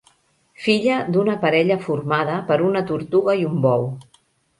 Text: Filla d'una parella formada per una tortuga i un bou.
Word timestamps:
Filla 0.67 0.95
d'una 1.17 1.35
parella 1.43 1.77
formada 1.83 2.37
per 2.47 2.57
una 2.71 2.81
tortuga 2.93 3.37
i 3.43 3.47
un 3.51 3.61
bou. 3.67 3.87